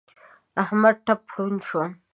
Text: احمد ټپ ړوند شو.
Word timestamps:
احمد 0.63 0.95
ټپ 1.05 1.21
ړوند 1.33 1.59
شو. 1.67 1.81